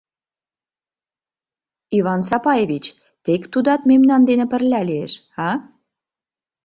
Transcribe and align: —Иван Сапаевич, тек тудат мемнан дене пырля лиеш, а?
—Иван 1.97 2.21
Сапаевич, 2.29 2.85
тек 3.23 3.41
тудат 3.53 3.81
мемнан 3.89 4.21
дене 4.29 4.45
пырля 4.51 4.81
лиеш, 4.89 5.13
а? 5.47 5.49